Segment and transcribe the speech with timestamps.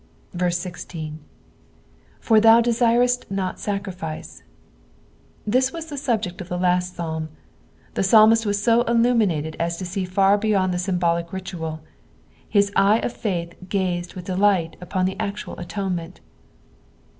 [0.51, 1.19] ''16."
[2.27, 4.41] For thou daireit not mier\fiee."
[5.45, 7.29] This was the subject of the last Psalm.
[7.93, 11.81] The psalmistwas so illuminated as to see far beyond the symbolic ritual j
[12.49, 16.19] his eye of faith gazed with delight upon the octtul atonement.